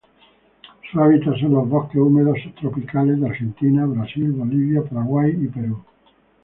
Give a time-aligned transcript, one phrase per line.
[0.91, 5.85] Su hábitat son los bosques húmedos subtropicales de Argentina, Brasil, Bolivia, Paraguay y Perú.